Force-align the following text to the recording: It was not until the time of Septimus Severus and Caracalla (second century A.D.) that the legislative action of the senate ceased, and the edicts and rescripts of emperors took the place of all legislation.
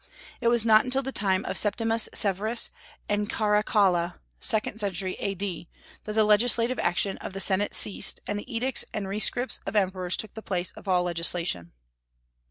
It 0.39 0.47
was 0.47 0.65
not 0.65 0.83
until 0.83 1.03
the 1.03 1.11
time 1.11 1.45
of 1.45 1.59
Septimus 1.59 2.09
Severus 2.11 2.71
and 3.07 3.29
Caracalla 3.29 4.15
(second 4.39 4.79
century 4.79 5.13
A.D.) 5.19 5.69
that 6.05 6.13
the 6.13 6.23
legislative 6.23 6.79
action 6.79 7.19
of 7.19 7.33
the 7.33 7.39
senate 7.39 7.75
ceased, 7.75 8.19
and 8.25 8.39
the 8.39 8.51
edicts 8.51 8.83
and 8.95 9.05
rescripts 9.05 9.59
of 9.67 9.75
emperors 9.75 10.17
took 10.17 10.33
the 10.33 10.41
place 10.41 10.71
of 10.71 10.87
all 10.87 11.03
legislation. 11.03 11.73